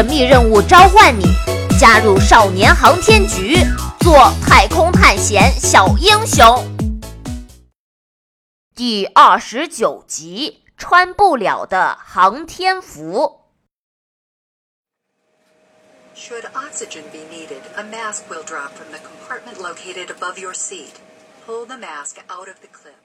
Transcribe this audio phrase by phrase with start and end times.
[0.00, 1.26] 神秘任务召唤你，
[1.78, 3.58] 加入少年航天局，
[4.00, 6.66] 做太空探险小英雄。
[8.74, 13.42] 第二十九集：穿不了的航天服。
[16.16, 20.94] Should oxygen be needed, a mask will drop from the compartment located above your seat.
[21.44, 22.99] Pull the mask out of the clip.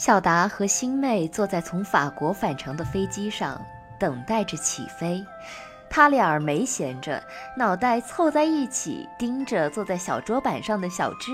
[0.00, 3.60] 小达和星妹坐在从法国返程的飞机上，
[3.98, 5.22] 等待着起飞。
[5.90, 7.22] 他俩没闲着，
[7.54, 11.32] 脑袋凑在一起，盯着坐在小桌板上的小智。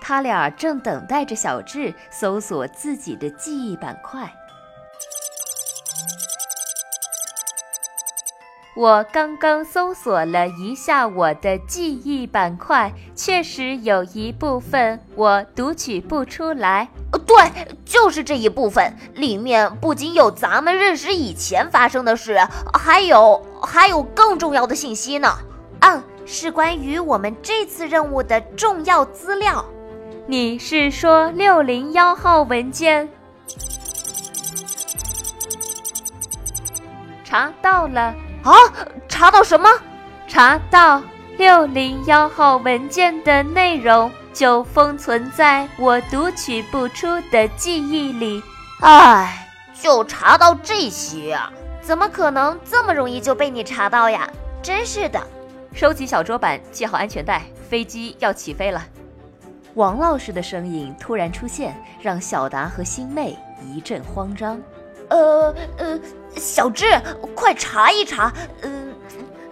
[0.00, 4.22] 他俩正等待着小智搜索自己的记忆板块。
[8.74, 16.88] 我刚刚搜索了一下我的记忆板块，确实有一部分我读取不出来。
[17.12, 17.36] 呃，对，
[17.84, 22.38] 就是这一部分，里面不仅有咱们认识以前发生的事，
[22.72, 25.36] 还有还有更重要的信息呢。
[25.80, 29.62] 嗯，是关于我们这次任务的重要资料。
[30.26, 33.06] 你是说六零幺号文件？
[37.22, 38.14] 查到了。
[38.42, 38.52] 啊！
[39.08, 39.68] 查到什么？
[40.28, 41.02] 查到
[41.36, 48.42] 六零幺号文件的内容就封存在我读取不出的记忆里。
[48.80, 49.48] 唉，
[49.80, 51.52] 就查到这些啊？
[51.80, 54.28] 怎么可能这么容易就被你查到呀？
[54.62, 55.20] 真是的！
[55.74, 58.82] 收起小桌板，系好安全带，飞机要起飞了。
[59.74, 64.60] 王老师的声音突然出现，让小达和星妹一阵慌张。
[65.08, 66.00] 呃呃。
[66.36, 66.86] 小智，
[67.34, 68.94] 快查一查，嗯，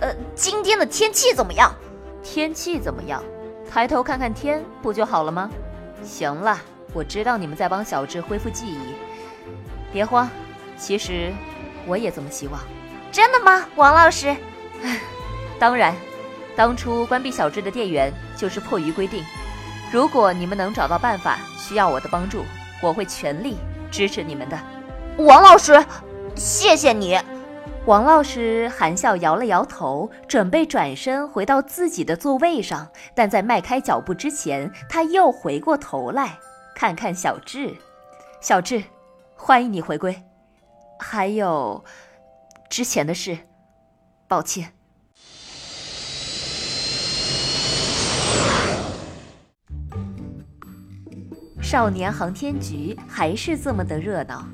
[0.00, 1.74] 呃，今天的天气怎么样？
[2.22, 3.22] 天气怎么样？
[3.70, 5.50] 抬头看看天，不就好了吗？
[6.02, 6.58] 行了，
[6.92, 8.78] 我知道你们在帮小智恢复记忆，
[9.92, 10.28] 别慌。
[10.76, 11.32] 其实，
[11.86, 12.60] 我也这么希望。
[13.10, 14.34] 真的吗，王老师？
[15.58, 15.94] 当然，
[16.56, 19.24] 当初关闭小智的电源就是迫于规定。
[19.92, 22.44] 如果你们能找到办法，需要我的帮助，
[22.82, 23.56] 我会全力
[23.90, 24.58] 支持你们的。
[25.18, 25.72] 王老师。
[26.34, 27.18] 谢谢你，
[27.86, 32.90] 王老师含笑摇了摇头，准备转身回到自己的座位上。
[33.14, 36.38] 但在迈开脚步之前，他又回过头来
[36.74, 37.74] 看看小智。
[38.40, 38.82] 小智，
[39.36, 40.22] 欢迎你回归。
[40.98, 41.84] 还有
[42.68, 43.38] 之前的事，
[44.26, 44.72] 抱歉。
[51.60, 54.44] 少年航天局还是这么的热闹。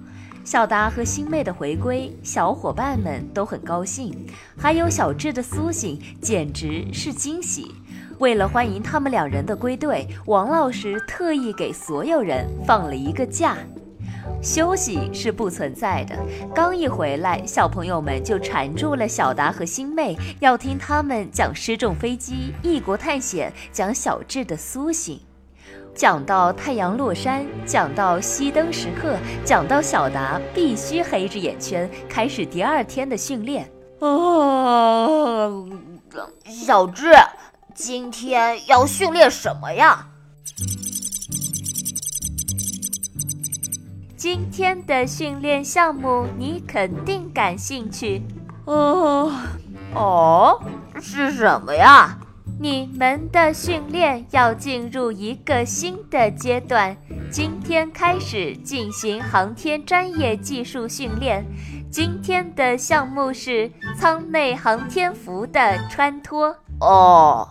[0.48, 4.16] 小达和星妹的回归，小伙伴们都很高兴，
[4.56, 7.70] 还有小智的苏醒，简直是惊喜。
[8.18, 13.58] 为了欢迎他们两人的归队，王老师特意给所有人放了一个假，
[14.40, 16.16] 休息是不存在的。
[16.54, 25.20] 刚一回来，小朋友们就缠住了小达和星妹，要听他们讲失重飞机、异国探险，讲小智的苏醒。
[25.98, 33.68] 讲到太阳落山，讲到熄灯时刻，讲到小达必须黑着眼圈开始第二天的训练。
[33.98, 35.50] 啊，
[36.46, 37.10] 小智，
[37.74, 40.06] 今天要训练什么呀？
[44.16, 48.22] 今天的训练项目你肯定感兴趣。
[48.66, 49.32] 哦，
[49.96, 50.62] 哦，
[51.00, 52.17] 是什么呀？
[52.60, 56.96] 你们的训练要进入一个新的阶段，
[57.30, 61.46] 今天开始进行航天专业技术训练。
[61.88, 66.56] 今天的项目是舱内航天服的穿脱。
[66.80, 67.48] 哦，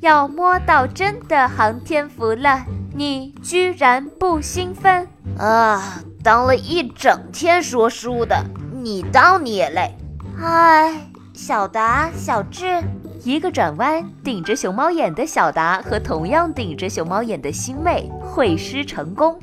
[0.00, 5.06] 要摸到真的航天服了，你居然不兴奋
[5.38, 6.00] 啊！
[6.24, 8.42] 当了一整天说书的，
[8.72, 9.94] 你当你也累。
[10.40, 12.82] 唉，小达、小智。
[13.26, 19.36] 一个转弯，顶着熊猫眼的小达和同样顶着熊猫眼的星妹会师成功。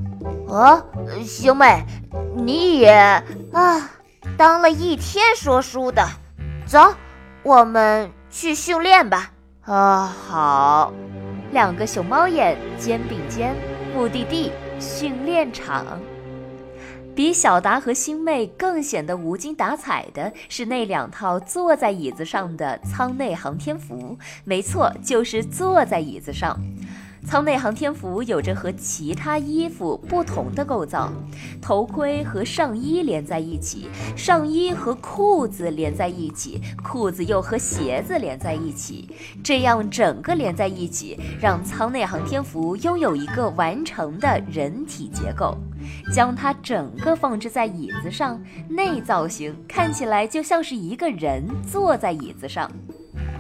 [0.47, 0.81] 啊，
[1.21, 1.83] 星妹，
[2.33, 2.89] 你也
[3.51, 3.91] 啊，
[4.37, 6.01] 当了一天说书的，
[6.65, 6.79] 走，
[7.43, 9.31] 我们去训练吧。
[9.65, 10.93] 啊，好。
[11.51, 13.53] 两个熊猫眼肩并肩，
[13.93, 15.85] 目的地训练场。
[17.15, 24.17] 比小达和星妹更显得无精打采的是那两套坐在椅子上的舱内航天服。
[24.43, 26.59] 没错，就是坐在椅子上。
[27.25, 31.11] 舱内航天服有着和其他衣服不同的构造，
[31.61, 39.09] 头盔和上衣连在一起，上衣和裤子连在一起，裤子又和鞋子连在一起，
[39.43, 45.57] 这样整个连在一起，让舱内航天服拥有一个完成的人体结构。
[46.13, 52.71] 将它整个放置在椅子上，内造型看起来就像是一个人坐在椅子上。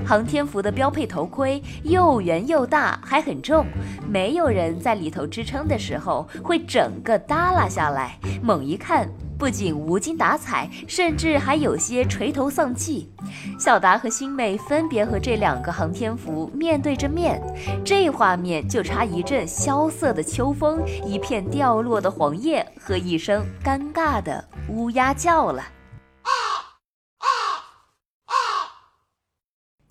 [0.05, 3.65] 航天服的标配头盔又圆又大，还很重。
[4.07, 8.17] 没有人在里头支撑的时候会整个耷拉下来。
[8.41, 13.09] 猛一看，不仅无精打采，甚至还有些垂头丧气。
[13.57, 17.41] 小达和星妹分别和这两个航天服面对着面，
[17.85, 25.63] 这画面就差一阵萧瑟的秋风，一片掉落的黄叶和一声尴尬的乌鸦叫了。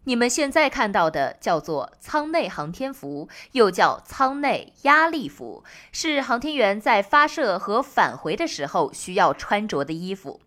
[0.05, 5.63] 你们现在看到的叫做舱内航天服，又叫舱内压力服，
[5.93, 10.41] 是航天员在发射和返回的时候需要穿着的衣服。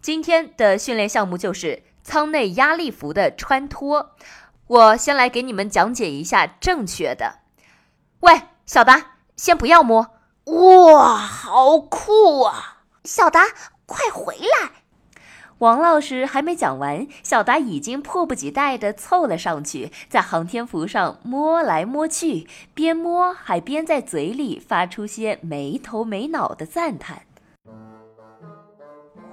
[0.00, 4.14] 今天的训练项目就是舱内压力服的穿脱。
[4.66, 7.40] 我先来给你们讲解一下正确的。
[8.20, 10.14] 喂，小达，先不要摸。
[10.44, 12.78] 哇，好酷啊！
[13.04, 13.46] 小达，
[13.84, 14.83] 快回来！
[15.58, 27.22] 王老师还没讲完，小达已经迫不及待地凑了上去，在航天服上摸来摸去，边摸还边在嘴里发出些没头没脑的赞叹。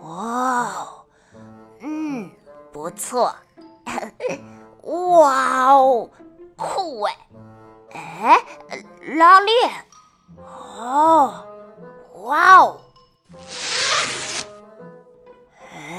[0.02, 1.06] 哇哦，
[1.80, 2.30] 嗯，
[2.72, 3.36] 不错。
[4.84, 6.10] 哇哦，
[6.56, 7.18] 酷哎！
[7.94, 8.40] 哎，
[9.16, 9.72] 拉链。
[10.38, 11.46] 哦，
[12.24, 12.80] 哇哦。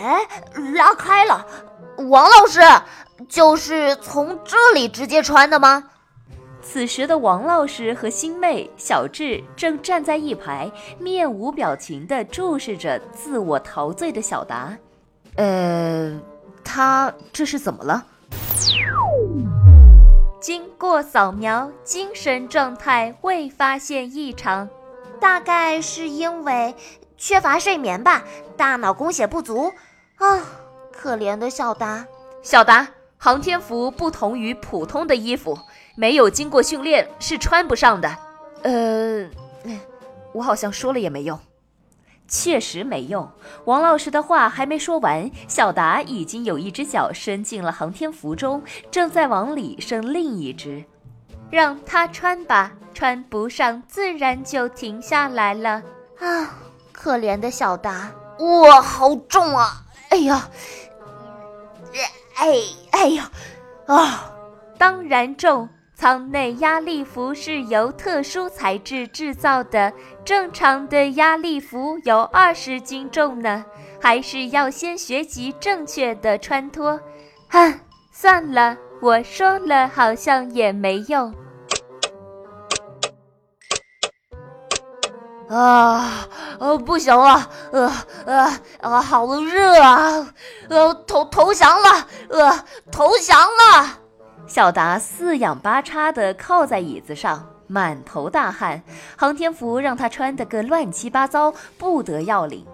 [0.03, 0.27] 哎，
[0.75, 1.47] 拉开了，
[2.11, 2.61] 王老师，
[3.29, 5.85] 就是从这里直接穿的吗？
[6.61, 14.77] 此时的王老师和新妹、小智正站在一排，面无表情地注视着自我陶醉的小达。
[15.37, 16.21] 呃，
[16.65, 18.05] 他这是怎么了？
[20.41, 24.69] 经过扫描，精神状态未发现异常，
[25.21, 26.75] 大概是因为
[27.17, 28.25] 缺乏睡眠吧，
[28.57, 29.73] 大脑供血不足。
[30.23, 30.39] 啊，
[30.93, 32.07] 可怜的小达！
[32.43, 32.87] 小达，
[33.19, 35.59] 航天服不同于普通的衣服，
[35.97, 38.17] 没有经过训练是穿不上的。
[38.63, 39.29] 呃，
[40.33, 41.37] 我好像说了也没用，
[42.29, 43.29] 确实没用。
[43.65, 50.85] 王老师的话还没说完，小达已经有一只脚伸进了航天服中，正在往里伸另一只。
[51.51, 55.83] 让他穿吧，穿不上自然就停下来了。
[56.21, 56.55] 啊，
[56.93, 58.13] 可怜的小达！
[58.39, 59.83] 哇，好重啊！
[60.13, 60.51] 哎呀，
[62.37, 62.53] 哎
[62.91, 63.31] 哎呀，
[63.87, 64.31] 啊！
[64.77, 65.67] 当然重。
[65.95, 69.91] 舱内压力服是由特殊材质制造的，
[70.25, 73.65] 正常的压力服有二十斤重呢。
[74.03, 77.01] 还是要先学习正确的穿脱。
[77.49, 77.81] 哼，
[78.11, 81.33] 算了，我说了好像也没用。
[85.53, 86.27] 啊，
[86.59, 87.93] 呃，不行了，呃
[88.25, 90.33] 呃啊，好热啊，
[90.71, 93.99] 呃，投投降了，呃，投降了。
[94.47, 98.83] 小达四仰八叉的靠在椅子上，满头大汗。
[99.15, 102.67] 航天服让他穿得个乱七八糟，不得要领。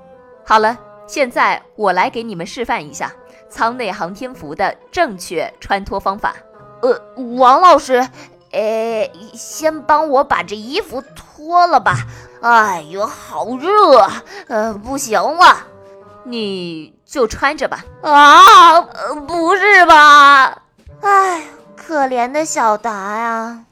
[0.47, 0.79] 好了，
[1.09, 3.13] 现在我来给你们示范一下
[3.51, 6.37] 舱内航天服的正确穿脱方法。
[6.83, 7.01] 呃，
[7.37, 8.09] 王老师，
[8.53, 11.97] 呃，先帮我把这衣服脱了吧。
[12.41, 14.09] 哎呦，好热！
[14.49, 15.57] 呃，不行了，
[16.25, 17.85] 你就穿着吧。
[18.03, 18.81] 啊，
[19.27, 20.63] 不是吧？
[21.01, 21.43] 哎，
[21.77, 23.65] 可怜的小达呀！